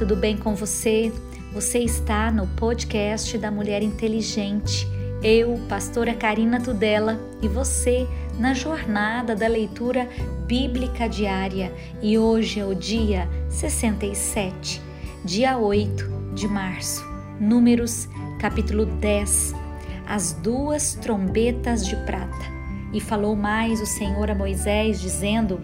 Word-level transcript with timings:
tudo 0.00 0.16
bem 0.16 0.34
com 0.34 0.54
você? 0.54 1.12
Você 1.52 1.80
está 1.80 2.30
no 2.30 2.46
podcast 2.46 3.36
da 3.36 3.50
Mulher 3.50 3.82
Inteligente. 3.82 4.88
Eu, 5.22 5.60
pastora 5.68 6.14
Karina 6.14 6.58
Tudela, 6.58 7.20
e 7.42 7.46
você 7.46 8.08
na 8.38 8.54
jornada 8.54 9.36
da 9.36 9.46
leitura 9.46 10.08
bíblica 10.46 11.06
diária. 11.06 11.70
E 12.00 12.16
hoje 12.16 12.60
é 12.60 12.64
o 12.64 12.74
dia 12.74 13.28
67, 13.50 14.80
dia 15.22 15.58
8 15.58 16.32
de 16.34 16.48
março. 16.48 17.04
Números, 17.38 18.08
capítulo 18.38 18.86
10. 18.86 19.54
As 20.06 20.32
duas 20.32 20.94
trombetas 20.94 21.86
de 21.86 21.94
prata. 22.06 22.50
E 22.90 23.02
falou 23.02 23.36
mais 23.36 23.82
o 23.82 23.86
Senhor 23.86 24.30
a 24.30 24.34
Moisés, 24.34 24.98
dizendo: 24.98 25.60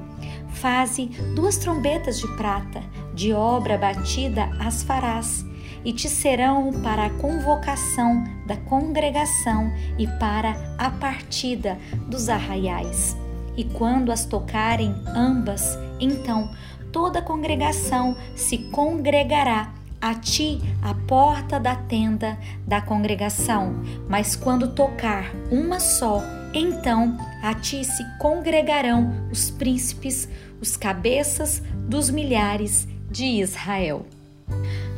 Faze 0.61 1.07
duas 1.35 1.57
trombetas 1.57 2.19
de 2.19 2.29
prata, 2.37 2.83
de 3.15 3.33
obra 3.33 3.77
batida 3.77 4.51
as 4.59 4.83
farás, 4.83 5.45
e 5.85 5.93
te 5.93 6.09
serão 6.09 6.73
para 6.83 7.07
a 7.07 7.11
convocação 7.11 8.25
da 8.47 8.57
congregação 8.57 9.71
e 9.99 10.07
para 10.07 10.57
a 10.79 10.91
partida 10.91 11.79
dos 12.09 12.29
arraiais. 12.29 13.17
E 13.57 13.65
quando 13.65 14.11
as 14.11 14.25
tocarem 14.25 14.95
ambas, 15.15 15.79
então 16.01 16.51
toda 16.91 17.21
a 17.21 17.23
congregação 17.23 18.17
se 18.35 18.59
congregará 18.59 19.73
a 20.01 20.15
ti 20.15 20.61
a 20.83 20.95
porta 20.95 21.59
da 21.59 21.75
tenda 21.75 22.39
da 22.67 22.81
congregação, 22.81 23.83
mas 24.09 24.37
quando 24.37 24.73
tocar 24.75 25.31
uma 25.51 25.81
só, 25.81 26.23
então 26.57 27.17
a 27.43 27.53
ti 27.53 27.85
se 27.85 28.03
congregarão 28.19 29.13
os 29.31 29.51
príncipes, 29.51 30.27
os 30.61 30.77
cabeças 30.77 31.63
dos 31.87 32.09
milhares 32.09 32.89
de 33.11 33.25
Israel. 33.25 34.07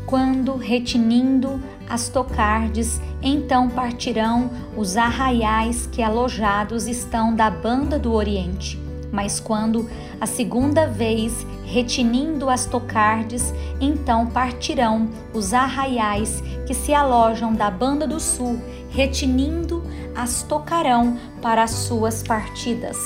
Quando 0.07 0.57
retinindo 0.57 1.61
as 1.89 2.09
tocardes, 2.09 3.01
então 3.21 3.69
partirão 3.69 4.51
os 4.77 4.97
arraiais 4.97 5.87
que 5.87 6.03
alojados 6.03 6.87
estão 6.87 7.35
da 7.35 7.51
banda 7.51 7.99
do 7.99 8.13
Oriente. 8.13 8.79
Mas 9.13 9.41
quando 9.41 9.89
a 10.21 10.27
segunda 10.27 10.87
vez 10.87 11.47
retinindo 11.65 12.49
as 12.49 12.67
tocardes, 12.67 13.53
então 13.81 14.27
partirão 14.27 15.09
os 15.35 15.53
arraiais 15.53 16.43
que 16.67 16.73
se 16.73 16.95
alojam 16.95 17.53
da 17.53 17.71
banda 17.71 18.07
do 18.07 18.21
sul, 18.21 18.61
retinindo 18.91 19.83
as 20.19 20.43
tocarão 20.43 21.17
para 21.41 21.63
as 21.63 21.71
suas 21.71 22.25
partidas. 22.25 22.97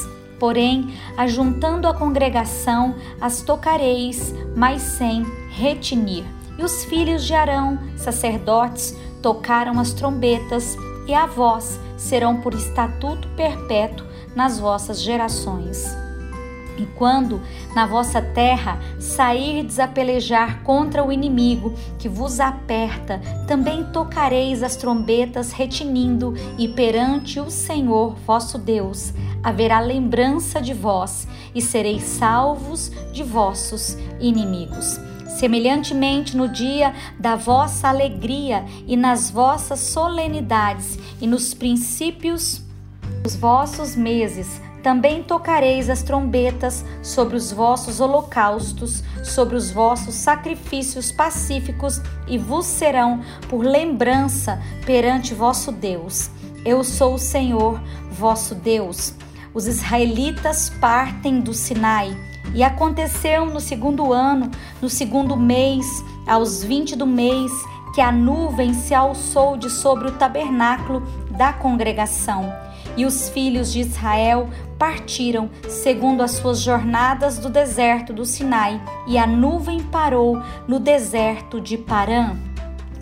Porém, 0.41 0.95
ajuntando 1.15 1.87
a 1.87 1.93
congregação, 1.93 2.95
as 3.21 3.43
tocareis, 3.43 4.35
mas 4.57 4.81
sem 4.81 5.23
retinir. 5.51 6.25
E 6.59 6.65
os 6.65 6.85
filhos 6.85 7.25
de 7.25 7.35
Arão, 7.35 7.79
sacerdotes, 7.97 8.97
tocaram 9.21 9.79
as 9.79 9.93
trombetas, 9.93 10.75
e 11.07 11.13
a 11.13 11.27
vós 11.27 11.79
serão 11.99 12.41
por 12.41 12.55
estatuto 12.55 13.29
perpétuo 13.37 14.07
nas 14.35 14.59
vossas 14.59 15.03
gerações. 15.03 16.02
E 16.79 16.87
quando 16.97 17.41
na 17.75 17.87
vossa 17.87 18.23
terra 18.23 18.79
sairdes 18.99 19.79
a 19.79 19.87
pelejar 19.87 20.63
contra 20.63 21.05
o 21.05 21.13
inimigo 21.13 21.75
que 21.99 22.09
vos 22.09 22.41
aperta, 22.41 23.21
também 23.47 23.85
tocareis 23.85 24.63
as 24.63 24.77
trombetas 24.77 25.53
retinindo, 25.53 26.35
e 26.59 26.69
perante 26.69 27.39
o 27.39 27.51
Senhor 27.51 28.17
vosso 28.27 28.59
Deus 28.59 29.13
haverá 29.43 29.81
lembrança 29.81 30.61
de 30.61 30.73
vós, 30.73 31.27
e 31.55 31.61
sereis 31.61 32.05
salvos 32.05 32.91
de 33.13 33.23
vossos 33.23 33.97
inimigos. 34.21 34.99
Semelhantemente, 35.39 36.37
no 36.37 36.47
dia 36.47 36.95
da 37.19 37.35
vossa 37.35 37.89
alegria 37.89 38.65
e 38.87 38.97
nas 38.97 39.31
vossas 39.31 39.81
solenidades 39.81 40.99
e 41.21 41.27
nos 41.27 41.55
princípios 41.55 42.63
dos 43.23 43.35
vossos 43.35 43.97
meses, 43.97 44.61
também 44.83 45.23
tocareis 45.23 45.89
as 45.89 46.03
trombetas 46.03 46.85
sobre 47.03 47.37
os 47.37 47.53
vossos 47.53 48.01
holocaustos, 48.01 49.03
sobre 49.23 49.55
os 49.55 49.71
vossos 49.71 50.15
sacrifícios 50.15 51.13
pacíficos, 51.13 52.01
e 52.27 52.37
vos 52.37 52.67
serão 52.67 53.21
por 53.49 53.65
lembrança 53.65 54.61
perante 54.85 55.35
vosso 55.35 55.71
Deus. 55.71 56.31
Eu 56.65 56.83
sou 56.83 57.15
o 57.15 57.19
Senhor, 57.19 57.81
vosso 58.11 58.55
Deus. 58.55 59.15
Os 59.55 59.67
israelitas 59.67 60.69
partem 60.69 61.41
do 61.41 61.55
Sinai. 61.55 62.17
E 62.55 62.63
aconteceu 62.63 63.47
no 63.47 63.61
segundo 63.61 64.13
ano, 64.13 64.51
no 64.81 64.91
segundo 64.91 65.37
mês, 65.37 65.87
aos 66.27 66.63
vinte 66.63 66.97
do 66.97 67.07
mês, 67.07 67.53
que 67.95 68.01
a 68.01 68.11
nuvem 68.11 68.75
se 68.75 68.95
alçou 68.95 69.57
de 69.57 69.71
sobre 69.71 70.09
o 70.09 70.13
tabernáculo 70.13 71.03
da 71.31 71.53
congregação 71.53 72.53
e 72.97 73.05
os 73.05 73.29
filhos 73.29 73.73
de 73.73 73.81
Israel 73.81 74.49
partiram 74.79 75.49
segundo 75.69 76.23
as 76.23 76.33
suas 76.33 76.61
jornadas 76.61 77.39
do 77.39 77.49
deserto 77.49 78.13
do 78.13 78.25
Sinai, 78.25 78.83
e 79.07 79.17
a 79.17 79.27
nuvem 79.27 79.81
parou 79.81 80.43
no 80.67 80.81
deserto 80.81 81.61
de 81.61 81.79
Parã. 81.79 82.37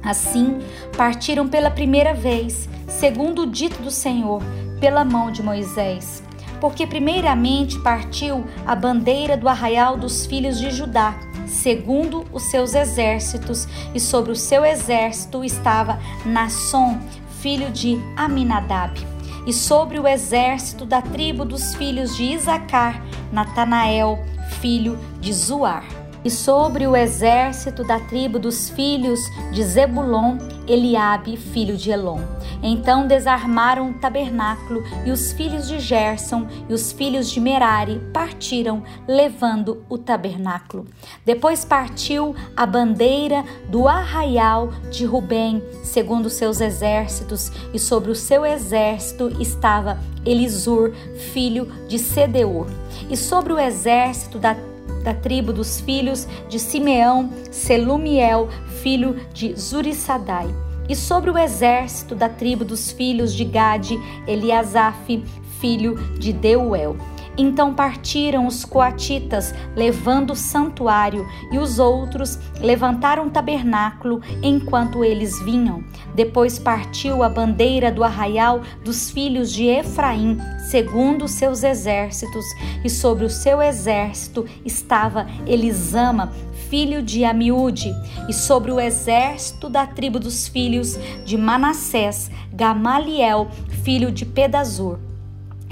Assim, 0.03 0.59
partiram 0.97 1.49
pela 1.49 1.71
primeira 1.71 2.15
vez, 2.15 2.69
segundo 2.87 3.43
o 3.43 3.47
dito 3.47 3.83
do 3.83 3.91
Senhor, 3.91 4.43
pela 4.79 5.05
mão 5.05 5.31
de 5.31 5.43
Moisés. 5.43 6.23
Porque 6.61 6.87
primeiramente 6.87 7.79
partiu 7.79 8.45
a 8.67 8.75
bandeira 8.75 9.37
do 9.37 9.49
arraial 9.49 9.97
dos 9.97 10.27
filhos 10.27 10.59
de 10.59 10.71
Judá, 10.71 11.15
segundo 11.47 12.27
os 12.33 12.43
seus 12.45 12.75
exércitos, 12.75 13.67
e 13.95 14.01
sobre 14.01 14.33
o 14.33 14.37
seu 14.37 14.65
exército 14.65 15.43
estava 15.43 15.99
Nasson, 16.27 16.99
filho 17.41 17.71
de 17.71 17.99
Aminadab 18.17 19.10
e 19.47 19.53
sobre 19.53 19.99
o 19.99 20.07
exército 20.07 20.85
da 20.85 21.01
tribo 21.03 21.45
dos 21.45 21.75
filhos 21.75 22.17
de 22.17 22.25
Isacar, 22.25 23.03
Natanael, 23.33 24.19
filho 24.61 24.99
de 25.21 25.33
Zuar. 25.33 25.85
E 26.23 26.31
sobre 26.31 26.87
o 26.87 26.95
exército 26.95 27.83
da 27.83 27.99
tribo 27.99 28.39
dos 28.39 28.69
filhos 28.69 29.21
de 29.53 29.63
Zebulon, 29.65 30.37
Eliabe, 30.71 31.37
filho 31.37 31.77
de 31.77 31.91
Elon. 31.91 32.21
Então 32.63 33.07
desarmaram 33.07 33.91
o 33.91 33.95
tabernáculo 33.95 34.83
e 35.05 35.11
os 35.11 35.33
filhos 35.33 35.67
de 35.67 35.81
Gerson 35.81 36.47
e 36.69 36.73
os 36.73 36.93
filhos 36.93 37.31
de 37.31 37.41
Merari 37.41 38.01
partiram, 38.13 38.83
levando 39.09 39.85
o 39.89 39.99
tabernáculo. 39.99 40.87
Depois 41.25 41.65
partiu 41.65 42.35
a 42.57 42.65
bandeira 42.67 43.45
do 43.69 43.89
arraial 43.89 44.71
de 44.91 45.05
Rubem, 45.05 45.63
segundo 45.83 46.31
seus 46.31 46.61
exércitos, 46.61 47.51
e 47.75 47.79
sobre 47.79 48.11
o 48.11 48.15
seu 48.15 48.47
exército 48.47 49.31
estava 49.41 49.99
Elisur, 50.25 50.93
filho 51.33 51.67
de 51.89 51.99
Sedeur. 51.99 52.67
E 53.09 53.17
sobre 53.17 53.53
o 53.53 53.59
exército 53.59 54.39
da 54.39 54.55
da 55.03 55.15
tribo 55.15 55.53
dos 55.53 55.81
filhos 55.81 56.27
de 56.49 56.59
Simeão, 56.59 57.31
Selumiel, 57.51 58.49
filho 58.83 59.17
de 59.33 59.55
Zurissadai. 59.55 60.49
E 60.89 60.97
sobre 60.97 61.31
o 61.31 61.39
exército 61.39 62.15
da 62.15 62.29
tribo 62.29 62.65
dos 62.65 62.91
filhos 62.91 63.33
de 63.35 63.45
Gade, 63.45 63.97
Eliasaf, 64.27 65.25
filho 65.61 65.95
de 66.19 66.33
Deuel. 66.33 66.97
Então 67.37 67.75
partiram 67.75 68.47
os 68.47 68.65
coatitas, 68.65 69.55
levando 69.75 70.33
o 70.33 70.37
santuário, 70.37 71.27
e 71.51 71.59
os 71.59 71.79
outros 71.79 72.39
levantaram 72.61 73.27
o 73.27 73.31
tabernáculo 73.31 74.21
enquanto 74.43 75.05
eles 75.05 75.41
vinham. 75.41 75.83
Depois 76.15 76.59
partiu 76.59 77.23
a 77.23 77.29
bandeira 77.29 77.91
do 77.91 78.05
arraial 78.05 78.61
dos 78.85 79.11
filhos 79.11 79.53
de 79.53 79.67
Efraim, 79.67 80.39
segundo 80.69 81.25
os 81.25 81.33
seus 81.33 81.63
exércitos, 81.63 82.45
e 82.85 82.91
sobre 82.91 83.25
o 83.25 83.31
seu 83.31 83.63
exército 83.63 84.45
estava 84.65 85.27
Elisama, 85.47 86.33
filho 86.69 87.03
de 87.03 87.25
Amiúde, 87.25 87.95
e 88.29 88.33
sobre 88.33 88.71
o 88.71 88.81
exército 88.81 89.69
da 89.69 89.87
tribo 89.87 90.19
dos 90.19 90.47
filhos 90.49 90.99
de 91.25 91.37
Manassés, 91.37 92.31
Gamaliel, 92.53 93.49
filho 93.83 94.11
de 94.11 94.27
Pedazur 94.27 95.10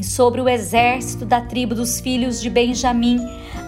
sobre 0.02 0.40
o 0.40 0.48
exército 0.48 1.24
da 1.24 1.40
tribo 1.40 1.74
dos 1.74 2.00
filhos 2.00 2.40
de 2.40 2.48
Benjamim, 2.48 3.18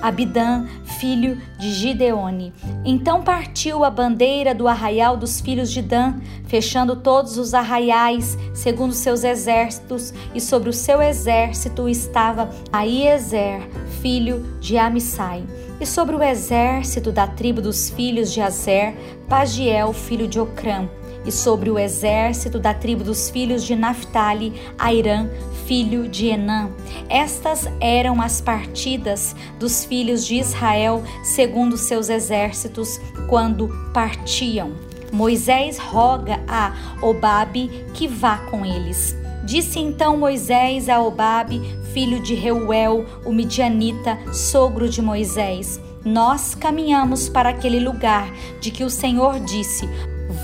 Abidã, 0.00 0.66
filho 0.98 1.40
de 1.58 1.72
Gideone. 1.72 2.52
Então 2.84 3.22
partiu 3.22 3.84
a 3.84 3.90
bandeira 3.90 4.54
do 4.54 4.68
arraial 4.68 5.16
dos 5.16 5.40
filhos 5.40 5.70
de 5.70 5.82
Dan, 5.82 6.20
fechando 6.46 6.96
todos 6.96 7.36
os 7.36 7.54
arraiais, 7.54 8.38
segundo 8.54 8.92
seus 8.92 9.24
exércitos, 9.24 10.12
e 10.34 10.40
sobre 10.40 10.70
o 10.70 10.72
seu 10.72 11.02
exército 11.02 11.88
estava 11.88 12.50
Aiezer, 12.72 13.60
filho 14.00 14.58
de 14.60 14.78
Amissai. 14.78 15.44
E 15.80 15.86
sobre 15.86 16.14
o 16.14 16.22
exército 16.22 17.10
da 17.10 17.26
tribo 17.26 17.62
dos 17.62 17.90
filhos 17.90 18.32
de 18.32 18.40
Azer, 18.40 18.94
Pagiel, 19.28 19.92
filho 19.92 20.28
de 20.28 20.38
Ocrã 20.38 20.88
e 21.24 21.32
sobre 21.32 21.70
o 21.70 21.78
exército 21.78 22.58
da 22.58 22.72
tribo 22.72 23.04
dos 23.04 23.30
filhos 23.30 23.64
de 23.64 23.74
Naphtali, 23.74 24.54
Airã, 24.78 25.28
filho 25.66 26.08
de 26.08 26.26
Enã. 26.26 26.70
Estas 27.08 27.66
eram 27.80 28.20
as 28.20 28.40
partidas 28.40 29.36
dos 29.58 29.84
filhos 29.84 30.26
de 30.26 30.36
Israel 30.36 31.02
segundo 31.22 31.76
seus 31.76 32.08
exércitos 32.08 33.00
quando 33.28 33.68
partiam. 33.92 34.72
Moisés 35.12 35.78
roga 35.78 36.40
a 36.46 36.72
Obabe 37.02 37.68
que 37.94 38.06
vá 38.06 38.38
com 38.50 38.64
eles. 38.64 39.16
Disse 39.44 39.80
então 39.80 40.16
Moisés 40.16 40.88
a 40.88 41.00
Obabe, 41.00 41.60
filho 41.92 42.20
de 42.22 42.34
Reuel, 42.34 43.04
o 43.24 43.32
midianita, 43.32 44.18
sogro 44.32 44.88
de 44.88 45.02
Moisés: 45.02 45.80
Nós 46.04 46.54
caminhamos 46.54 47.28
para 47.28 47.48
aquele 47.48 47.80
lugar 47.80 48.32
de 48.60 48.70
que 48.70 48.84
o 48.84 48.90
Senhor 48.90 49.40
disse: 49.40 49.88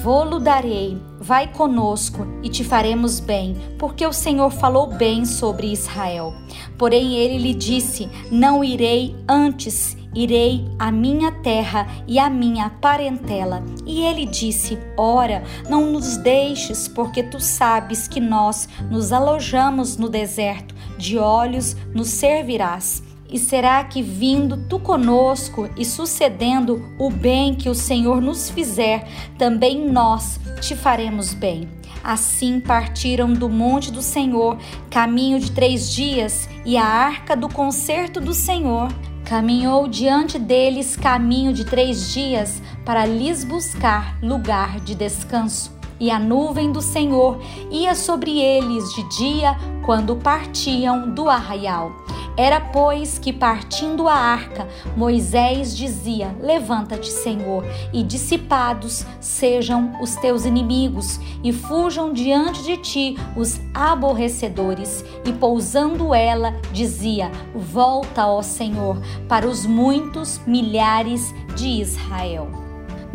Vou-lo 0.03 0.41
darei, 0.41 1.01
vai 1.21 1.47
conosco 1.53 2.27
e 2.43 2.49
te 2.49 2.65
faremos 2.65 3.21
bem, 3.21 3.57
porque 3.79 4.05
o 4.05 4.13
Senhor 4.13 4.51
falou 4.51 4.89
bem 4.89 5.25
sobre 5.25 5.73
Israel. 5.73 6.35
Porém 6.77 7.15
ele 7.15 7.39
lhe 7.39 7.55
disse: 7.55 8.09
Não 8.31 8.65
irei 8.65 9.15
antes 9.29 9.97
irei 10.17 10.65
à 10.79 10.91
minha 10.91 11.31
terra 11.31 11.87
e 12.09 12.19
à 12.19 12.31
minha 12.31 12.71
parentela. 12.71 13.63
E 13.85 14.03
ele 14.03 14.25
disse: 14.25 14.79
Ora, 14.97 15.45
não 15.69 15.93
nos 15.93 16.17
deixes, 16.17 16.89
porque 16.89 17.23
tu 17.23 17.39
sabes 17.39 18.09
que 18.09 18.19
nós 18.19 18.69
nos 18.91 19.13
alojamos 19.13 19.97
no 19.97 20.09
deserto, 20.09 20.75
de 20.97 21.19
olhos 21.19 21.77
nos 21.95 22.09
servirás. 22.09 23.03
E 23.31 23.39
será 23.39 23.83
que 23.85 24.03
vindo 24.03 24.57
tu 24.69 24.79
conosco 24.79 25.69
e 25.77 25.85
sucedendo 25.85 26.95
o 26.99 27.11
bem 27.11 27.55
que 27.55 27.69
o 27.69 27.75
Senhor 27.75 28.21
nos 28.21 28.49
fizer, 28.51 29.09
também 29.37 29.91
nós 29.91 30.41
te 30.61 30.77
faremos 30.77 31.35
bem? 31.35 31.69
Assim 32.05 32.61
partiram 32.61 33.33
do 33.33 33.49
monte 33.49 33.91
do 33.91 34.01
Senhor, 34.01 34.59
caminho 34.89 35.41
de 35.41 35.51
três 35.51 35.93
dias, 35.93 36.49
e 36.65 36.77
a 36.77 36.85
arca 36.85 37.37
do 37.37 37.49
concerto 37.49 38.21
do 38.21 38.33
Senhor 38.33 38.89
Caminhou 39.27 39.89
diante 39.89 40.39
deles 40.39 40.97
caminho 40.97 41.53
de 41.53 41.65
três 41.65 42.13
dias 42.13 42.63
para 42.85 43.05
lhes 43.05 43.43
buscar 43.43 44.17
lugar 44.23 44.79
de 44.79 44.95
descanso. 44.95 45.76
E 45.99 46.11
a 46.11 46.19
nuvem 46.19 46.71
do 46.71 46.83
Senhor 46.83 47.39
ia 47.71 47.95
sobre 47.95 48.39
eles 48.39 48.93
de 48.95 49.03
dia 49.17 49.57
quando 49.85 50.17
partiam 50.17 51.15
do 51.15 51.29
arraial. 51.29 51.93
Era, 52.37 52.61
pois, 52.61 53.19
que 53.19 53.33
partindo 53.33 54.07
a 54.07 54.15
arca, 54.15 54.69
Moisés 54.95 55.75
dizia: 55.75 56.37
Levanta-te, 56.39 57.11
Senhor, 57.11 57.65
e 57.95 58.03
dissipados 58.03 59.07
sejam 59.21 59.97
os 60.03 60.17
teus 60.17 60.45
inimigos, 60.45 61.19
e 61.43 61.51
fujam 61.51 62.13
diante 62.13 62.63
de 62.63 62.77
ti 62.77 63.17
os 63.35 63.59
aborrecedores. 63.73 65.03
E 65.25 65.33
pousando 65.33 66.13
ela, 66.13 66.55
dizia: 66.73 67.31
Volta, 67.55 68.27
ó 68.27 68.43
Senhor, 68.43 69.01
para 69.27 69.49
os 69.49 69.65
muitos 69.65 70.39
milhares 70.47 71.35
de 71.55 71.69
Israel. 71.81 72.51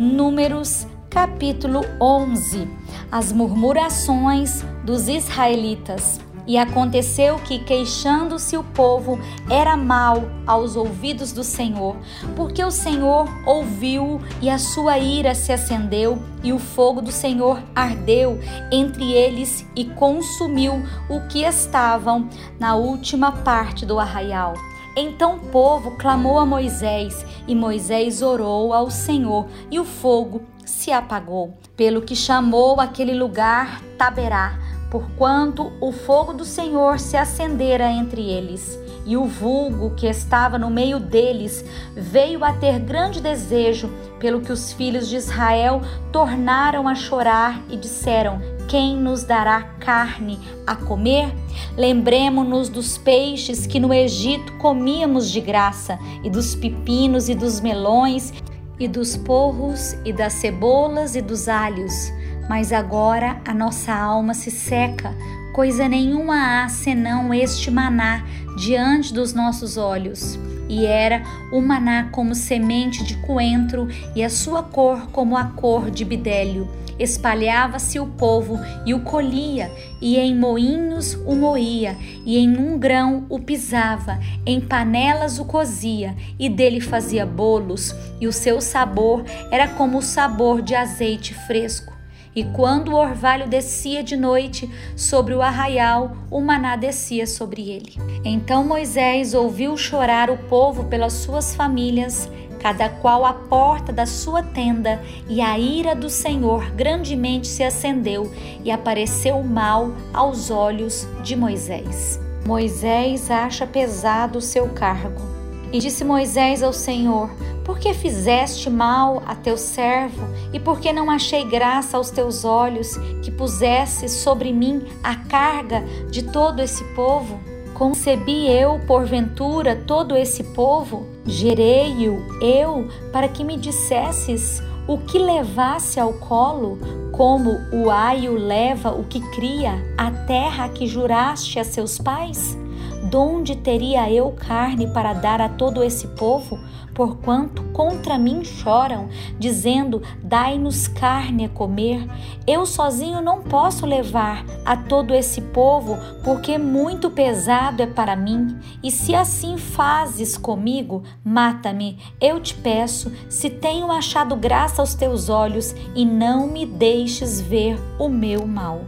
Números 0.00 0.86
capítulo 1.12 1.82
11 2.00 2.66
As 3.10 3.32
murmurações 3.32 4.64
dos 4.82 5.08
israelitas. 5.08 6.18
E 6.44 6.58
aconteceu 6.58 7.36
que, 7.36 7.60
queixando-se 7.60 8.56
o 8.56 8.64
povo, 8.64 9.16
era 9.48 9.76
mal 9.76 10.24
aos 10.44 10.74
ouvidos 10.74 11.30
do 11.30 11.44
Senhor, 11.44 11.96
porque 12.34 12.64
o 12.64 12.70
Senhor 12.70 13.28
ouviu 13.46 14.20
e 14.40 14.50
a 14.50 14.58
sua 14.58 14.98
ira 14.98 15.36
se 15.36 15.52
acendeu, 15.52 16.20
e 16.42 16.52
o 16.52 16.58
fogo 16.58 17.00
do 17.00 17.12
Senhor 17.12 17.62
ardeu 17.76 18.40
entre 18.72 19.12
eles 19.12 19.64
e 19.76 19.84
consumiu 19.84 20.82
o 21.08 21.20
que 21.28 21.44
estavam 21.44 22.28
na 22.58 22.74
última 22.74 23.30
parte 23.30 23.86
do 23.86 24.00
arraial. 24.00 24.54
Então 24.96 25.36
o 25.36 25.40
povo 25.50 25.92
clamou 25.92 26.38
a 26.38 26.46
Moisés, 26.46 27.24
e 27.46 27.54
Moisés 27.54 28.20
orou 28.20 28.72
ao 28.74 28.90
Senhor, 28.90 29.46
e 29.70 29.80
o 29.80 29.84
fogo 29.84 30.42
se 30.64 30.92
apagou, 30.92 31.54
pelo 31.76 32.02
que 32.02 32.14
chamou 32.14 32.80
aquele 32.80 33.14
lugar 33.14 33.80
Taberá 33.96 34.58
porquanto 34.92 35.72
o 35.80 35.90
fogo 35.90 36.34
do 36.34 36.44
Senhor 36.44 36.98
se 36.98 37.16
acendera 37.16 37.90
entre 37.90 38.28
eles, 38.28 38.78
e 39.06 39.16
o 39.16 39.24
vulgo 39.24 39.94
que 39.94 40.06
estava 40.06 40.58
no 40.58 40.68
meio 40.68 41.00
deles 41.00 41.64
veio 41.96 42.44
a 42.44 42.52
ter 42.52 42.78
grande 42.78 43.18
desejo, 43.18 43.90
pelo 44.20 44.42
que 44.42 44.52
os 44.52 44.70
filhos 44.74 45.08
de 45.08 45.16
Israel 45.16 45.80
tornaram 46.12 46.86
a 46.86 46.94
chorar 46.94 47.62
e 47.70 47.76
disseram: 47.78 48.38
Quem 48.72 48.96
nos 48.96 49.22
dará 49.22 49.64
carne 49.80 50.40
a 50.66 50.74
comer? 50.74 51.30
Lembremos-nos 51.76 52.70
dos 52.70 52.96
peixes 52.96 53.66
que 53.66 53.78
no 53.78 53.92
Egito 53.92 54.50
comíamos 54.54 55.30
de 55.30 55.42
graça, 55.42 55.98
e 56.24 56.30
dos 56.30 56.54
pepinos 56.54 57.28
e 57.28 57.34
dos 57.34 57.60
melões, 57.60 58.32
e 58.80 58.88
dos 58.88 59.14
porros 59.14 59.92
e 60.06 60.12
das 60.14 60.32
cebolas 60.32 61.14
e 61.14 61.20
dos 61.20 61.48
alhos 61.48 62.10
mas 62.48 62.72
agora 62.72 63.40
a 63.46 63.54
nossa 63.54 63.94
alma 63.94 64.34
se 64.34 64.50
seca, 64.50 65.14
coisa 65.54 65.88
nenhuma 65.88 66.64
há 66.64 66.68
senão 66.68 67.32
este 67.32 67.70
maná 67.70 68.24
diante 68.58 69.14
dos 69.14 69.32
nossos 69.32 69.76
olhos. 69.76 70.38
E 70.68 70.86
era 70.86 71.22
o 71.52 71.60
maná 71.60 72.08
como 72.10 72.34
semente 72.34 73.04
de 73.04 73.16
coentro, 73.18 73.88
e 74.14 74.22
a 74.22 74.30
sua 74.30 74.62
cor 74.62 75.08
como 75.10 75.36
a 75.36 75.44
cor 75.44 75.90
de 75.90 76.04
bidélio. 76.04 76.68
Espalhava-se 76.98 77.98
o 77.98 78.06
povo 78.06 78.60
e 78.86 78.94
o 78.94 79.00
colhia, 79.00 79.70
e 80.00 80.16
em 80.16 80.36
moinhos 80.36 81.14
o 81.26 81.34
moía, 81.34 81.96
e 82.24 82.38
em 82.38 82.56
um 82.56 82.78
grão 82.78 83.26
o 83.28 83.38
pisava, 83.38 84.20
em 84.46 84.60
panelas 84.60 85.38
o 85.38 85.44
cozia, 85.44 86.14
e 86.38 86.48
dele 86.48 86.80
fazia 86.80 87.26
bolos, 87.26 87.94
e 88.20 88.26
o 88.26 88.32
seu 88.32 88.60
sabor 88.60 89.24
era 89.50 89.68
como 89.68 89.98
o 89.98 90.02
sabor 90.02 90.62
de 90.62 90.74
azeite 90.74 91.34
fresco. 91.34 91.91
E 92.34 92.44
quando 92.44 92.92
o 92.92 92.96
orvalho 92.96 93.46
descia 93.46 94.02
de 94.02 94.16
noite 94.16 94.70
sobre 94.96 95.34
o 95.34 95.42
arraial, 95.42 96.16
o 96.30 96.40
maná 96.40 96.76
descia 96.76 97.26
sobre 97.26 97.70
ele. 97.70 97.94
Então 98.24 98.64
Moisés 98.64 99.34
ouviu 99.34 99.76
chorar 99.76 100.30
o 100.30 100.38
povo 100.38 100.84
pelas 100.84 101.12
suas 101.12 101.54
famílias, 101.54 102.30
cada 102.58 102.88
qual 102.88 103.26
à 103.26 103.32
porta 103.34 103.92
da 103.92 104.06
sua 104.06 104.42
tenda, 104.42 105.02
e 105.28 105.40
a 105.40 105.58
ira 105.58 105.94
do 105.94 106.08
Senhor 106.08 106.70
grandemente 106.70 107.48
se 107.48 107.62
acendeu, 107.62 108.32
e 108.64 108.70
apareceu 108.70 109.42
mal 109.42 109.92
aos 110.14 110.50
olhos 110.50 111.06
de 111.22 111.36
Moisés. 111.36 112.20
Moisés 112.46 113.30
acha 113.30 113.66
pesado 113.66 114.38
o 114.38 114.42
seu 114.42 114.68
cargo. 114.68 115.31
E 115.72 115.78
disse 115.78 116.04
Moisés 116.04 116.62
ao 116.62 116.72
Senhor: 116.72 117.30
por 117.64 117.78
que 117.78 117.94
fizeste 117.94 118.68
mal 118.68 119.22
a 119.24 119.34
teu 119.34 119.56
servo? 119.56 120.26
E 120.52 120.58
por 120.58 120.80
que 120.80 120.92
não 120.92 121.10
achei 121.10 121.44
graça 121.44 121.96
aos 121.96 122.10
teus 122.10 122.44
olhos 122.44 122.96
que 123.22 123.30
pusesse 123.30 124.08
sobre 124.08 124.52
mim 124.52 124.82
a 125.02 125.14
carga 125.14 125.82
de 126.10 126.24
todo 126.24 126.60
esse 126.60 126.82
povo? 126.94 127.40
Concebi 127.72 128.48
eu, 128.50 128.80
porventura, 128.86 129.76
todo 129.76 130.16
esse 130.16 130.42
povo? 130.44 131.06
Gerei-o 131.24 132.20
eu 132.42 132.88
para 133.12 133.28
que 133.28 133.44
me 133.44 133.56
dissesses 133.56 134.62
o 134.86 134.98
que 134.98 135.18
levasse 135.18 136.00
ao 136.00 136.12
colo, 136.14 136.78
como 137.12 137.60
o 137.72 137.90
aio 137.90 138.34
leva 138.36 138.90
o 138.90 139.04
que 139.04 139.20
cria, 139.30 139.72
a 139.96 140.10
terra 140.10 140.68
que 140.68 140.86
juraste 140.86 141.60
a 141.60 141.64
seus 141.64 141.98
pais? 141.98 142.58
Donde 143.02 143.56
teria 143.56 144.10
eu 144.10 144.30
carne 144.30 144.86
para 144.86 145.12
dar 145.12 145.40
a 145.40 145.48
todo 145.48 145.82
esse 145.82 146.06
povo? 146.08 146.58
Porquanto 146.94 147.62
contra 147.72 148.18
mim 148.18 148.44
choram, 148.44 149.08
dizendo: 149.38 150.02
Dai-nos 150.22 150.86
carne 150.86 151.46
a 151.46 151.48
comer. 151.48 152.06
Eu 152.46 152.66
sozinho 152.66 153.22
não 153.22 153.42
posso 153.42 153.86
levar 153.86 154.44
a 154.64 154.76
todo 154.76 155.14
esse 155.14 155.40
povo, 155.40 155.96
porque 156.22 156.58
muito 156.58 157.10
pesado 157.10 157.82
é 157.82 157.86
para 157.86 158.14
mim. 158.14 158.58
E 158.82 158.90
se 158.90 159.14
assim 159.14 159.56
fazes 159.56 160.36
comigo, 160.36 161.02
mata-me. 161.24 161.98
Eu 162.20 162.40
te 162.40 162.54
peço, 162.54 163.10
se 163.28 163.48
tenho 163.48 163.90
achado 163.90 164.36
graça 164.36 164.82
aos 164.82 164.94
teus 164.94 165.28
olhos, 165.28 165.74
e 165.94 166.04
não 166.04 166.46
me 166.46 166.66
deixes 166.66 167.40
ver 167.40 167.80
o 167.98 168.08
meu 168.08 168.46
mal. 168.46 168.82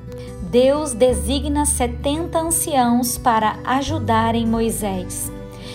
Deus 0.55 0.93
designa 0.93 1.65
setenta 1.65 2.39
anciãos 2.39 3.19
para 3.19 3.59
ajudarem 3.65 4.47
Moisés. 4.47 5.29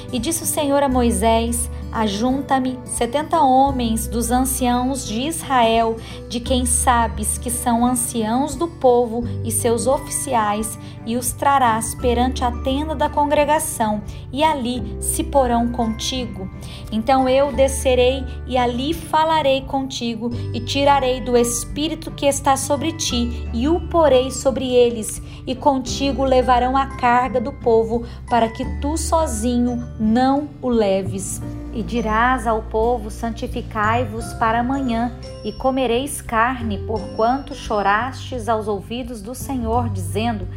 E 0.10 0.18
disse 0.18 0.44
o 0.44 0.46
Senhor 0.46 0.82
a 0.82 0.88
Moisés: 0.88 1.70
Ajunta-me 1.92 2.78
setenta 2.86 3.42
homens 3.42 4.08
dos 4.08 4.30
anciãos 4.30 5.08
de 5.08 5.22
Israel, 5.22 5.98
de 6.28 6.40
quem 6.40 6.66
sabes 6.66 7.38
que 7.38 7.50
são 7.50 7.84
anciãos 7.84 8.56
do 8.56 8.68
povo 8.68 9.24
e 9.44 9.52
seus 9.52 9.88
oficiais, 9.88 10.78
e 11.06 11.18
os 11.18 11.32
trarás 11.32 11.96
perante 11.96 12.44
a 12.44 12.52
tenda 12.52 12.94
da 12.94 13.10
congregação, 13.10 14.04
e 14.32 14.44
ali 14.44 14.98
se 15.00 15.24
porão 15.24 15.70
contigo. 15.70 16.48
Então 16.92 17.28
eu 17.28 17.52
descerei 17.52 18.24
e 18.46 18.56
ali 18.56 18.94
falarei 18.94 19.62
contigo, 19.62 20.30
e 20.54 20.60
tirarei 20.60 21.20
do 21.20 21.36
espírito 21.36 22.12
que 22.12 22.28
está 22.28 22.56
sobre 22.56 22.92
ti, 22.92 23.50
e 23.52 23.68
o 23.68 23.80
porei 23.88 24.30
sobre 24.30 24.76
eles, 24.76 25.20
e 25.48 25.56
contigo 25.56 26.24
levarão 26.24 26.78
a 26.78 26.86
carga 26.86 27.42
do 27.42 27.52
povo, 27.52 28.06
para 28.30 28.48
que 28.48 28.64
tu 28.80 28.96
sozinho 28.96 29.84
não 30.00 30.50
o 30.62 30.70
leves. 30.70 31.42
E 31.72 31.84
dirás 31.84 32.48
ao 32.48 32.64
povo: 32.64 33.12
Santificai-vos 33.12 34.34
para 34.34 34.62
amanhã, 34.62 35.12
e 35.44 35.52
comereis 35.52 36.22
carne, 36.22 36.80
porquanto 36.80 37.54
chorastes 37.54 38.50
aos 38.50 38.68
ouvidos 38.68 39.22
do 39.22 39.36
Senhor, 39.36 39.90
dizendo: 39.90 40.48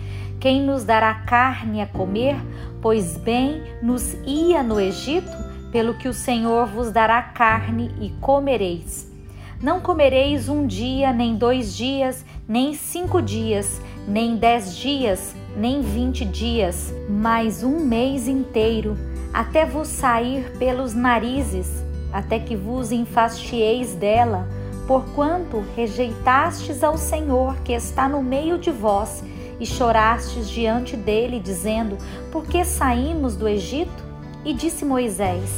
Quem 0.41 0.63
nos 0.63 0.85
dará 0.85 1.15
carne 1.15 1.83
a 1.83 1.87
comer? 1.87 2.37
Pois 2.81 3.17
bem 3.19 3.63
nos 3.83 4.15
ia 4.27 4.63
no 4.63 4.81
Egito, 4.81 5.31
pelo 5.71 5.95
que 5.95 6.09
o 6.09 6.15
Senhor 6.15 6.67
vos 6.67 6.91
dará 6.91 7.23
carne 7.23 7.95
e 8.01 8.11
comereis. 8.21 9.11
Não 9.63 9.81
comereis 9.81 10.49
um 10.49 10.67
dia, 10.67 11.13
nem 11.13 11.37
dois 11.37 11.77
dias, 11.77 12.25
nem 12.49 12.75
cinco 12.75 13.23
dias, 13.23 13.81
nem 14.09 14.35
dez 14.35 14.77
dias, 14.77 15.37
nem 15.57 15.83
vinte 15.83 16.25
dias, 16.25 16.93
mas 17.09 17.63
um 17.63 17.79
mês 17.85 18.27
inteiro 18.27 19.12
até 19.33 19.65
vos 19.65 19.89
sair 19.89 20.53
pelos 20.59 20.95
narizes, 20.95 21.83
até 22.13 22.39
que 22.39 22.55
vos 22.55 22.93
enfastieis 22.93 23.95
dela, 23.95 24.47
porquanto 24.87 25.65
rejeitastes 25.75 26.83
ao 26.85 26.99
Senhor 26.99 27.57
que 27.65 27.73
está 27.73 28.09
no 28.09 28.23
meio 28.23 28.59
de 28.59 28.71
vós, 28.71 29.25
e 29.59 29.67
chorastes 29.67 30.51
diante 30.51 30.97
dele, 30.97 31.39
dizendo: 31.39 31.97
Por 32.33 32.45
que 32.45 32.65
saímos 32.65 33.37
do 33.37 33.49
Egito? 33.49 34.03
E 34.45 34.53
disse 34.53 34.85
Moisés: 34.85 35.49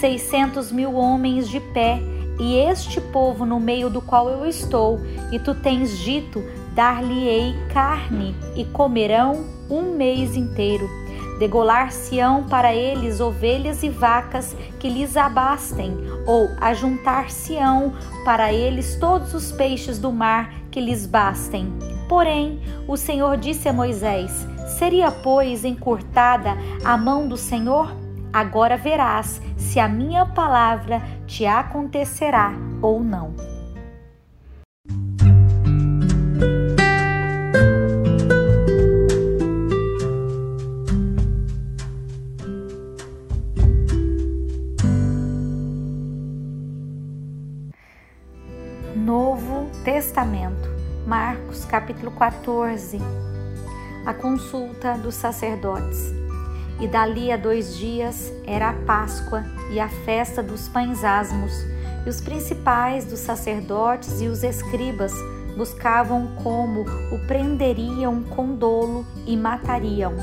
Seiscentos 0.00 0.72
mil 0.72 0.94
homens 0.94 1.48
de 1.48 1.60
pé, 1.60 2.00
e 2.40 2.56
este 2.56 3.00
povo 3.00 3.44
no 3.44 3.60
meio 3.60 3.90
do 3.90 4.00
qual 4.00 4.30
eu 4.30 4.46
estou, 4.46 4.98
e 5.30 5.38
tu 5.38 5.54
tens 5.54 5.98
dito: 5.98 6.42
Dar-lhe-ei 6.74 7.54
carne, 7.72 8.34
e 8.56 8.64
comerão 8.64 9.44
um 9.68 9.94
mês 9.94 10.36
inteiro 10.36 11.03
Degolar-se-ão 11.38 12.44
para 12.44 12.74
eles 12.74 13.20
ovelhas 13.20 13.82
e 13.82 13.88
vacas 13.88 14.56
que 14.78 14.88
lhes 14.88 15.16
abastem, 15.16 15.96
ou 16.26 16.48
ajuntar-se-ão 16.60 17.92
para 18.24 18.52
eles 18.52 18.96
todos 18.96 19.34
os 19.34 19.50
peixes 19.50 19.98
do 19.98 20.12
mar 20.12 20.52
que 20.70 20.80
lhes 20.80 21.06
bastem. 21.06 21.72
Porém, 22.08 22.60
o 22.86 22.96
Senhor 22.96 23.36
disse 23.36 23.68
a 23.68 23.72
Moisés: 23.72 24.46
Seria, 24.78 25.10
pois, 25.10 25.64
encurtada 25.64 26.56
a 26.84 26.96
mão 26.96 27.26
do 27.28 27.36
Senhor? 27.36 27.92
Agora 28.32 28.76
verás 28.76 29.40
se 29.56 29.78
a 29.78 29.88
minha 29.88 30.26
palavra 30.26 31.00
te 31.26 31.46
acontecerá 31.46 32.52
ou 32.82 33.02
não. 33.02 33.53
14, 52.14 52.98
a 54.06 54.14
consulta 54.14 54.94
dos 54.94 55.14
sacerdotes. 55.14 56.12
E 56.80 56.88
dali 56.88 57.30
a 57.30 57.36
dois 57.36 57.76
dias 57.76 58.32
era 58.46 58.70
a 58.70 58.72
Páscoa 58.72 59.44
e 59.70 59.78
a 59.78 59.88
festa 59.88 60.42
dos 60.42 60.68
pães 60.68 61.04
asmos, 61.04 61.52
e 62.04 62.08
os 62.08 62.20
principais 62.20 63.04
dos 63.04 63.20
sacerdotes 63.20 64.20
e 64.20 64.26
os 64.26 64.42
escribas 64.42 65.12
buscavam 65.56 66.34
como 66.42 66.80
o 67.12 67.26
prenderiam 67.26 68.22
com 68.22 68.54
dolo 68.54 69.06
e 69.26 69.36
matariam. 69.36 70.14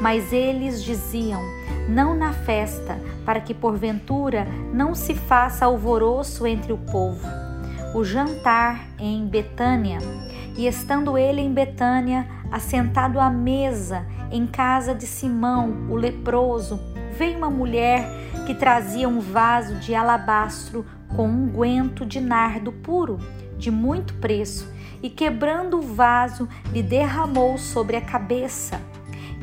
Mas 0.00 0.32
eles 0.32 0.82
diziam: 0.82 1.40
Não 1.88 2.16
na 2.16 2.32
festa, 2.32 2.98
para 3.24 3.40
que 3.40 3.54
porventura 3.54 4.46
não 4.72 4.94
se 4.94 5.14
faça 5.14 5.64
alvoroço 5.64 6.46
entre 6.46 6.72
o 6.72 6.78
povo 6.78 7.42
o 7.94 8.02
jantar 8.04 8.88
em 8.98 9.26
Betânia. 9.26 9.98
E 10.56 10.66
estando 10.66 11.16
ele 11.16 11.40
em 11.40 11.52
Betânia, 11.52 12.26
assentado 12.50 13.18
à 13.18 13.30
mesa 13.30 14.06
em 14.30 14.46
casa 14.46 14.94
de 14.94 15.06
Simão, 15.06 15.88
o 15.90 15.96
leproso, 15.96 16.80
veio 17.16 17.38
uma 17.38 17.50
mulher 17.50 18.06
que 18.46 18.54
trazia 18.54 19.08
um 19.08 19.20
vaso 19.20 19.76
de 19.76 19.94
alabastro 19.94 20.84
com 21.14 21.28
um 21.28 21.48
guento 21.48 22.04
de 22.04 22.20
nardo 22.20 22.72
puro, 22.72 23.18
de 23.58 23.70
muito 23.70 24.14
preço, 24.14 24.70
e 25.02 25.10
quebrando 25.10 25.78
o 25.78 25.82
vaso, 25.82 26.48
lhe 26.72 26.82
derramou 26.82 27.58
sobre 27.58 27.96
a 27.96 28.00
cabeça. 28.00 28.80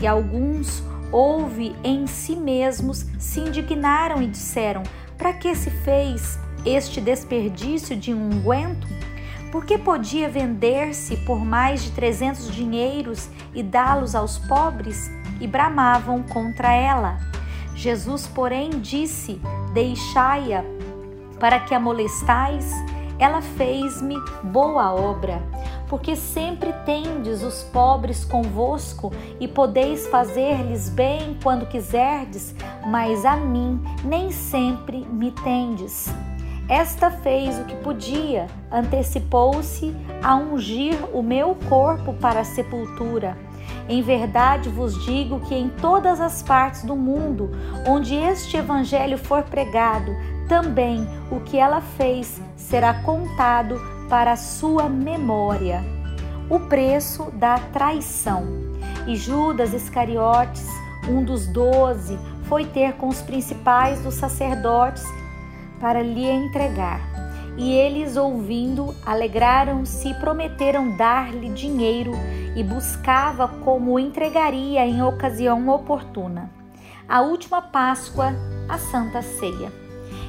E 0.02 0.08
alguns, 0.08 0.84
ouve 1.12 1.76
em 1.84 2.08
si 2.08 2.36
mesmos, 2.36 3.06
se 3.18 3.42
indignaram 3.42 4.22
e 4.22 4.28
disseram: 4.28 4.84
Para 5.18 5.34
que 5.34 5.54
se 5.56 5.70
fez 5.70 6.40
este 6.66 7.02
desperdício 7.02 7.96
de 7.96 8.14
um 8.14 8.30
unguento? 8.30 8.88
Porque 9.52 9.78
podia 9.78 10.30
vender-se 10.30 11.18
por 11.18 11.44
mais 11.44 11.84
de 11.84 11.92
trezentos 11.92 12.54
dinheiros 12.54 13.30
e 13.54 13.64
dá-los 13.64 14.14
aos 14.14 14.38
pobres? 14.38 15.10
E 15.42 15.48
bramavam 15.48 16.22
contra 16.22 16.72
ela. 16.72 17.18
Jesus, 17.74 18.28
porém, 18.28 18.70
disse: 18.72 19.42
Deixai-a, 19.74 20.64
para 21.40 21.60
que 21.60 21.74
a 21.74 21.80
molestais. 21.80 22.72
Ela 23.18 23.42
fez-me 23.42 24.16
boa 24.44 24.94
obra, 24.94 25.44
porque 25.90 26.16
sempre 26.16 26.72
tendes 26.86 27.44
os 27.44 27.64
pobres 27.64 28.24
convosco 28.24 29.12
e 29.42 29.48
podeis 29.48 30.08
fazer-lhes 30.08 30.88
bem 30.88 31.38
quando 31.44 31.66
quiserdes, 31.66 32.56
mas 32.88 33.26
a 33.26 33.36
mim 33.36 33.84
nem 34.06 34.32
sempre 34.32 35.06
me 35.06 35.32
tendes. 35.32 36.10
Esta 36.70 37.10
fez 37.10 37.58
o 37.58 37.64
que 37.64 37.76
podia, 37.78 38.46
antecipou-se 38.72 39.92
a 40.22 40.36
ungir 40.36 40.96
o 41.12 41.24
meu 41.24 41.56
corpo 41.68 42.14
para 42.14 42.42
a 42.42 42.46
sepultura. 42.46 43.36
Em 43.88 44.04
verdade 44.04 44.70
vos 44.70 45.04
digo 45.04 45.40
que 45.40 45.56
em 45.56 45.68
todas 45.68 46.22
as 46.22 46.44
partes 46.44 46.84
do 46.84 46.96
mundo 46.96 47.50
onde 47.88 48.16
este 48.16 48.56
evangelho 48.56 49.18
for 49.18 49.42
pregado, 49.42 50.16
também 50.48 51.08
o 51.32 51.40
que 51.40 51.58
ela 51.58 51.82
fez 51.82 52.40
será 52.56 52.94
contado 53.02 53.82
para 54.08 54.34
a 54.34 54.38
sua 54.38 54.88
memória. 54.88 55.84
O 56.52 56.60
preço 56.60 57.32
da 57.32 57.58
traição. 57.58 58.46
E 59.08 59.16
Judas 59.16 59.74
Iscariotes, 59.74 60.68
um 61.08 61.24
dos 61.24 61.48
doze, 61.48 62.18
foi 62.44 62.66
ter 62.66 62.94
com 62.94 63.08
os 63.08 63.22
principais 63.22 64.02
dos 64.02 64.14
sacerdotes 64.16 65.04
para 65.80 66.02
lhe 66.02 66.26
entregar. 66.26 67.02
E 67.58 67.74
eles, 67.74 68.16
ouvindo, 68.16 68.96
alegraram-se 69.06 70.10
e 70.10 70.14
prometeram 70.14 70.96
dar-lhe 70.96 71.50
dinheiro 71.50 72.14
e 72.56 72.64
buscava 72.64 73.48
como 73.48 74.00
entregaria 74.00 74.86
em 74.86 75.02
ocasião 75.04 75.68
oportuna. 75.68 76.50
A 77.08 77.22
última 77.22 77.62
Páscoa, 77.62 78.34
a 78.68 78.78
Santa 78.78 79.22
Ceia. 79.22 79.72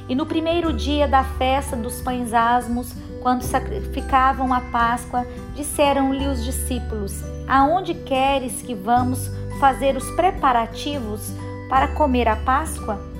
E 0.09 0.15
no 0.15 0.25
primeiro 0.25 0.73
dia 0.73 1.07
da 1.07 1.23
festa 1.23 1.75
dos 1.75 2.01
pães 2.01 2.33
asmos, 2.33 2.93
quando 3.21 3.43
sacrificavam 3.43 4.51
a 4.51 4.59
Páscoa, 4.59 5.25
disseram-lhe 5.55 6.27
os 6.27 6.43
discípulos: 6.43 7.23
Aonde 7.47 7.93
queres 7.93 8.61
que 8.61 8.73
vamos 8.73 9.29
fazer 9.59 9.95
os 9.95 10.09
preparativos 10.15 11.31
para 11.69 11.87
comer 11.89 12.27
a 12.27 12.35
Páscoa? 12.35 13.10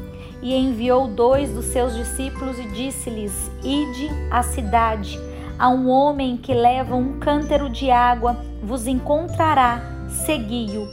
E 0.41 0.55
enviou 0.55 1.07
dois 1.07 1.51
dos 1.51 1.65
seus 1.65 1.95
discípulos 1.95 2.57
e 2.59 2.67
disse-lhes: 2.69 3.51
Ide 3.63 4.09
à 4.29 4.41
cidade, 4.41 5.19
a 5.57 5.69
um 5.69 5.89
homem 5.89 6.37
que 6.37 6.53
leva 6.53 6.95
um 6.95 7.19
cântaro 7.19 7.69
de 7.69 7.91
água 7.91 8.37
vos 8.63 8.87
encontrará, 8.87 9.81
segui-o. 10.25 10.87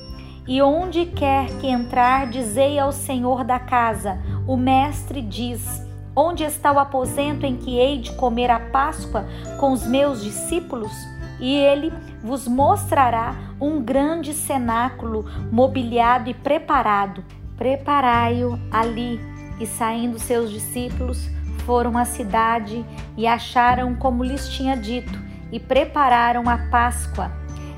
E 0.47 0.63
onde 0.63 1.07
quer 1.07 1.47
que 1.59 1.67
entrar, 1.67 2.27
dizei 2.27 2.79
ao 2.79 2.93
senhor 2.93 3.45
da 3.45 3.59
casa: 3.59 4.19
O 4.47 4.57
mestre 4.57 5.23
diz: 5.23 5.83
Onde 6.15 6.45
está 6.45 6.73
o 6.73 6.79
aposento 6.79 7.47
em 7.47 7.57
que 7.57 7.79
hei 7.79 7.99
de 7.99 8.13
comer 8.13 8.51
a 8.51 8.59
Páscoa 8.59 9.27
com 9.59 9.73
os 9.73 9.87
meus 9.87 10.23
discípulos? 10.23 10.93
E 11.41 11.55
ele 11.55 11.93
vos 12.23 12.49
mostrará 12.49 13.35
um 13.61 13.81
grande 13.81 14.35
cenáculo 14.35 15.25
mobiliado 15.53 16.29
e 16.29 16.35
preparado. 16.35 17.23
Preparai-o 17.57 18.59
ali 18.73 19.21
E 19.61 19.67
saindo 19.67 20.19
seus 20.19 20.51
discípulos, 20.51 21.29
foram 21.65 21.99
à 21.99 22.05
cidade 22.05 22.85
e 23.17 23.27
acharam 23.27 23.95
como 23.95 24.25
lhes 24.25 24.49
tinha 24.49 24.77
dito, 24.77 25.19
e 25.51 25.59
prepararam 25.59 26.49
a 26.49 26.59
Páscoa. 26.71 27.31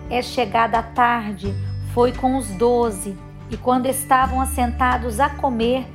É 0.09 0.23
chegada 0.23 0.79
a 0.79 0.83
tarde, 0.83 1.55
foi 1.95 2.13
com 2.13 2.37
os 2.37 2.49
doze, 2.51 3.17
e 3.51 3.57
quando 3.57 3.87
estavam 3.87 4.41
assentados 4.41 5.19
a 5.19 5.29
comer, 5.29 5.87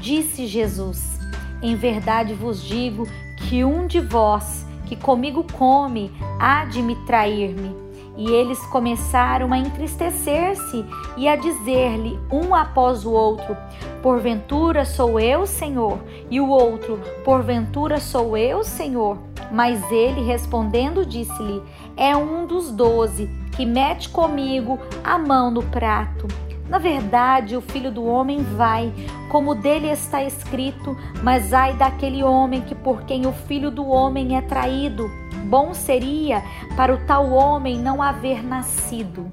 disse 0.00 0.46
Jesus: 0.46 1.18
Em 1.62 1.76
verdade 1.76 2.34
vos 2.34 2.62
digo 2.62 3.06
que 3.36 3.64
um 3.64 3.86
de 3.86 4.00
vós 4.00 4.66
que 4.86 4.96
comigo 4.96 5.44
come 5.52 6.12
há 6.38 6.64
de 6.64 6.82
me 6.82 6.96
trair-me. 7.06 7.74
E 8.16 8.30
eles 8.30 8.60
começaram 8.66 9.52
a 9.52 9.58
entristecer-se 9.58 10.84
e 11.16 11.26
a 11.28 11.34
dizer-lhe 11.34 12.18
um 12.30 12.54
após 12.54 13.04
o 13.04 13.10
outro: 13.10 13.56
Porventura 14.04 14.84
sou 14.84 15.18
eu, 15.18 15.46
Senhor? 15.46 15.98
E 16.30 16.38
o 16.38 16.50
outro: 16.50 17.00
Porventura 17.24 17.98
sou 17.98 18.36
eu, 18.36 18.62
Senhor? 18.62 19.16
Mas 19.50 19.82
ele 19.90 20.20
respondendo 20.20 21.06
disse-lhe: 21.06 21.62
É 21.96 22.14
um 22.14 22.44
dos 22.44 22.70
doze 22.70 23.30
que 23.56 23.64
mete 23.64 24.10
comigo 24.10 24.78
a 25.02 25.16
mão 25.16 25.50
no 25.50 25.62
prato. 25.62 26.28
Na 26.68 26.76
verdade, 26.76 27.56
o 27.56 27.62
filho 27.62 27.90
do 27.90 28.04
homem 28.04 28.42
vai, 28.42 28.92
como 29.30 29.54
dele 29.54 29.88
está 29.88 30.22
escrito, 30.22 30.94
mas 31.22 31.54
ai 31.54 31.72
daquele 31.72 32.22
homem 32.22 32.60
que 32.60 32.74
por 32.74 33.04
quem 33.04 33.26
o 33.26 33.32
filho 33.32 33.70
do 33.70 33.86
homem 33.88 34.36
é 34.36 34.42
traído. 34.42 35.10
Bom 35.46 35.72
seria 35.72 36.42
para 36.76 36.94
o 36.94 37.06
tal 37.06 37.30
homem 37.30 37.78
não 37.78 38.02
haver 38.02 38.44
nascido. 38.44 39.32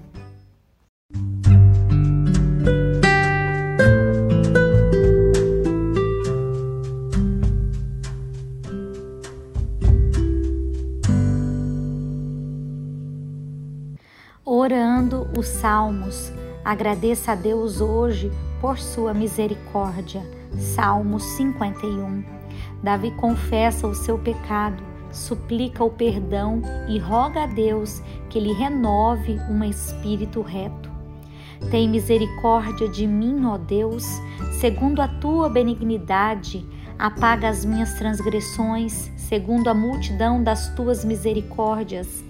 Os 15.42 15.48
Salmos 15.48 16.32
Agradeça 16.64 17.32
a 17.32 17.36
Deus 17.36 17.82
hoje 17.82 18.32
por 18.62 18.78
sua 18.78 19.12
misericórdia. 19.12 20.22
Salmo 20.76 21.20
51. 21.20 22.24
Davi 22.84 23.10
confessa 23.20 23.88
o 23.88 23.96
seu 23.96 24.20
pecado, 24.20 24.84
suplica 25.12 25.84
o 25.84 25.90
perdão 25.90 26.62
e 26.88 27.00
roga 27.00 27.46
a 27.46 27.48
Deus 27.48 28.04
que 28.30 28.40
lhe 28.40 28.54
renove 28.54 29.40
um 29.50 29.64
espírito 29.64 30.42
reto. 30.42 30.92
Tem 31.72 31.90
misericórdia 31.90 32.88
de 32.88 33.08
mim, 33.08 33.44
ó 33.46 33.58
Deus, 33.58 34.06
segundo 34.60 35.02
a 35.02 35.08
tua 35.08 35.50
benignidade, 35.50 36.64
apaga 37.02 37.50
as 37.50 37.66
minhas 37.66 37.94
transgressões, 37.96 39.12
segundo 39.18 39.70
a 39.70 39.74
multidão 39.74 40.44
das 40.44 40.70
tuas 40.76 41.04
misericórdias. 41.04 42.24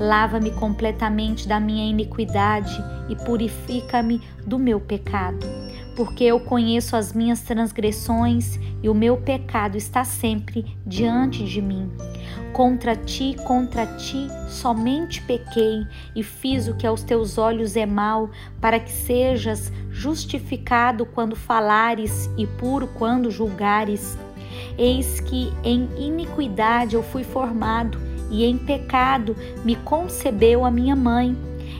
Lava-me 0.00 0.50
completamente 0.52 1.46
da 1.46 1.60
minha 1.60 1.84
iniquidade 1.84 2.82
e 3.10 3.14
purifica-me 3.14 4.22
do 4.46 4.58
meu 4.58 4.80
pecado. 4.80 5.65
Porque 5.96 6.24
eu 6.24 6.38
conheço 6.38 6.94
as 6.94 7.14
minhas 7.14 7.40
transgressões 7.40 8.60
e 8.82 8.88
o 8.88 8.94
meu 8.94 9.16
pecado 9.16 9.78
está 9.78 10.04
sempre 10.04 10.76
diante 10.86 11.42
de 11.44 11.62
mim. 11.62 11.90
Contra 12.52 12.94
ti, 12.94 13.34
contra 13.44 13.86
ti, 13.86 14.28
somente 14.48 15.22
pequei 15.22 15.86
e 16.14 16.22
fiz 16.22 16.68
o 16.68 16.74
que 16.74 16.86
aos 16.86 17.02
teus 17.02 17.38
olhos 17.38 17.76
é 17.76 17.86
mal, 17.86 18.30
para 18.60 18.78
que 18.78 18.92
sejas 18.92 19.72
justificado 19.90 21.06
quando 21.06 21.34
falares 21.34 22.30
e 22.36 22.46
puro 22.46 22.86
quando 22.86 23.30
julgares. 23.30 24.18
Eis 24.76 25.20
que 25.20 25.50
em 25.64 25.88
iniquidade 25.98 26.94
eu 26.94 27.02
fui 27.02 27.24
formado 27.24 27.98
e 28.30 28.44
em 28.44 28.58
pecado 28.58 29.34
me 29.64 29.76
concebeu 29.76 30.64
a 30.64 30.70
minha 30.70 30.94
mãe. 30.94 31.36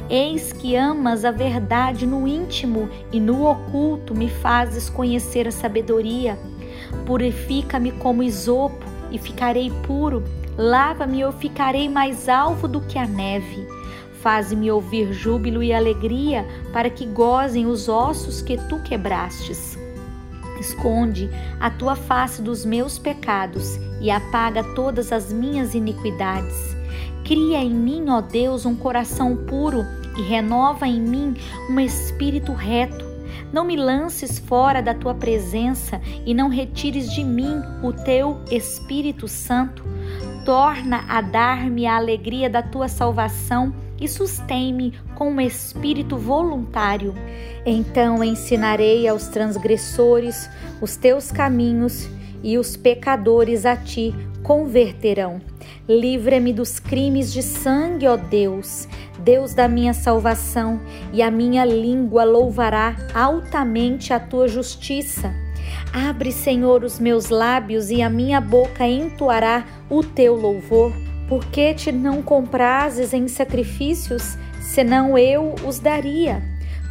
Eis 0.09 0.52
que 0.52 0.76
amas 0.76 1.25
a 1.25 1.31
verdade 1.31 2.07
no 2.07 2.26
íntimo 2.26 2.88
e 3.12 3.19
no 3.19 3.45
oculto 3.45 4.14
me 4.14 4.28
fazes 4.28 4.88
conhecer 4.88 5.49
a 5.49 5.50
sabedoria. 5.50 6.38
Purifica-me 7.05 7.93
como 7.93 8.23
isopo 8.23 8.85
e 9.11 9.19
ficarei 9.19 9.71
puro. 9.87 10.23
Lava-me 10.57 11.19
e 11.19 11.21
eu 11.21 11.33
ficarei 11.33 11.88
mais 11.88 12.28
alvo 12.28 12.69
do 12.69 12.81
que 12.81 12.99
a 12.99 13.07
neve. 13.07 13.66
Faze-me 14.21 14.71
ouvir 14.71 15.12
júbilo 15.12 15.62
e 15.62 15.73
alegria, 15.73 16.47
para 16.73 16.90
que 16.90 17.07
gozem 17.07 17.66
os 17.66 17.88
ossos 17.88 18.40
que 18.43 18.57
tu 18.69 18.83
quebrastes. 18.83 19.78
Esconde 20.59 21.31
a 21.61 21.71
tua 21.71 21.95
face 21.95 22.40
dos 22.40 22.64
meus 22.64 22.99
pecados 22.99 23.79
e 24.01 24.11
apaga 24.11 24.64
todas 24.75 25.12
as 25.12 25.33
minhas 25.33 25.75
iniquidades. 25.75 26.75
Cria 27.26 27.58
em 27.58 27.74
mim, 27.74 28.04
ó 28.08 28.20
Deus, 28.20 28.64
um 28.64 28.76
coração 28.76 29.34
puro 29.34 29.84
e 30.16 30.22
renova 30.22 30.86
em 30.86 31.00
mim 31.00 31.34
um 31.68 31.80
espírito 31.80 32.52
reto. 32.52 33.04
Não 33.52 33.64
me 33.64 33.74
lances 33.74 34.38
fora 34.38 34.80
da 34.80 34.94
tua 34.94 35.12
presença 35.12 36.00
e 36.24 36.32
não 36.32 36.48
retires 36.48 37.12
de 37.12 37.24
mim 37.24 37.60
o 37.82 37.92
teu 37.92 38.40
Espírito 38.48 39.26
Santo. 39.26 39.82
Torna 40.44 41.04
a 41.08 41.20
dar-me 41.20 41.84
a 41.84 41.96
alegria 41.96 42.48
da 42.48 42.62
tua 42.62 42.86
salvação 42.86 43.74
e 44.00 44.06
sustém-me 44.06 44.92
com 45.16 45.32
um 45.32 45.40
espírito 45.40 46.16
voluntário. 46.16 47.12
Então 47.66 48.22
ensinarei 48.22 49.08
aos 49.08 49.26
transgressores 49.26 50.48
os 50.80 50.94
teus 50.94 51.32
caminhos 51.32 52.08
e 52.40 52.56
os 52.56 52.76
pecadores 52.76 53.66
a 53.66 53.74
ti 53.74 54.14
converterão. 54.44 55.40
Livra-me 55.88 56.53
dos 56.53 56.81
crimes 56.81 57.33
de 57.33 57.42
sangue, 57.42 58.09
ó 58.09 58.16
Deus, 58.16 58.88
Deus 59.20 59.55
da 59.55 59.68
minha 59.68 59.94
salvação, 59.94 60.81
e 61.12 61.22
a 61.22 61.31
minha 61.31 61.64
língua 61.64 62.25
louvará 62.25 62.96
altamente 63.14 64.12
a 64.12 64.18
tua 64.18 64.49
justiça. 64.49 65.33
Abre, 65.92 66.33
Senhor, 66.33 66.83
os 66.83 66.99
meus 66.99 67.29
lábios 67.29 67.90
e 67.90 68.03
a 68.03 68.11
minha 68.11 68.40
boca 68.40 68.85
entoará 68.85 69.64
o 69.88 70.03
teu 70.03 70.35
louvor. 70.35 70.92
Por 71.29 71.44
que 71.46 71.72
te 71.75 71.92
não 71.92 72.20
comprases 72.20 73.12
em 73.12 73.29
sacrifícios, 73.29 74.37
senão 74.61 75.16
eu 75.16 75.55
os 75.64 75.79
daria? 75.79 76.42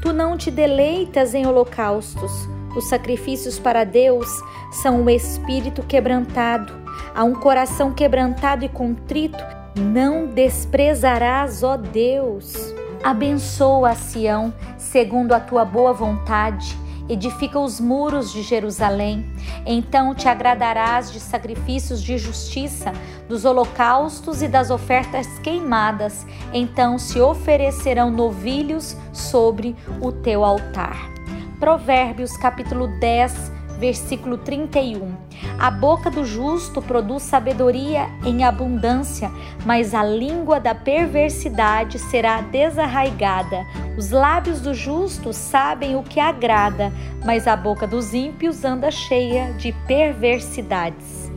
Tu 0.02 0.14
não 0.14 0.38
te 0.38 0.50
deleitas 0.50 1.34
em 1.34 1.46
holocaustos. 1.46 2.32
Os 2.76 2.88
sacrifícios 2.88 3.60
para 3.60 3.84
Deus 3.84 4.28
são 4.72 5.04
o 5.04 5.10
espírito 5.10 5.84
quebrantado. 5.84 6.85
A 7.14 7.24
um 7.24 7.34
coração 7.34 7.92
quebrantado 7.94 8.66
e 8.66 8.70
contrito, 8.70 9.44
não 9.76 10.28
desprezarás, 10.28 11.64
ó 11.64 11.78
Deus. 11.78 12.74
Abençoa 13.04 13.94
Sião 13.94 14.54
segundo 14.78 15.34
a 15.34 15.40
tua 15.40 15.64
boa 15.64 15.94
vontade 15.94 16.86
edifica 17.08 17.60
os 17.60 17.80
muros 17.80 18.32
de 18.32 18.42
Jerusalém. 18.42 19.26
Então 19.66 20.14
te 20.14 20.28
agradarás 20.28 21.12
de 21.12 21.20
sacrifícios 21.20 22.02
de 22.02 22.18
justiça, 22.18 22.92
dos 23.28 23.46
holocaustos 23.46 24.42
e 24.42 24.48
das 24.48 24.70
ofertas 24.70 25.28
queimadas. 25.40 26.26
Então 26.54 26.98
se 26.98 27.20
oferecerão 27.20 28.10
novilhos 28.10 28.98
sobre 29.14 29.76
o 30.02 30.12
teu 30.12 30.44
altar. 30.44 31.12
Provérbios 31.60 32.36
capítulo 32.38 32.88
10, 33.00 33.52
versículo 33.80 34.38
31. 34.38 35.16
A 35.60 35.70
boca 35.72 36.10
do 36.10 36.26
justo 36.26 36.82
produz 36.82 37.24
sabedoria 37.24 38.08
em 38.26 38.44
abundância, 38.44 39.32
mas 39.66 39.94
a 39.94 40.04
língua 40.04 40.60
da 40.60 40.74
perversidade 40.74 42.00
será 42.00 42.42
desarraigada. 42.42 43.66
Os 43.98 44.12
lábios 44.12 44.62
do 44.62 44.74
justo 44.74 45.32
sabem 45.32 45.96
o 45.96 46.04
que 46.04 46.20
agrada, 46.20 46.92
mas 47.24 47.48
a 47.48 47.56
boca 47.56 47.88
dos 47.88 48.14
ímpios 48.14 48.66
anda 48.66 48.92
cheia 48.92 49.54
de 49.54 49.72
perversidades. 49.88 51.32